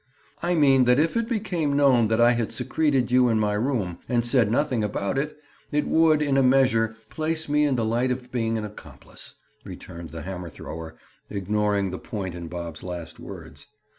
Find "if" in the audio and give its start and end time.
0.99-1.15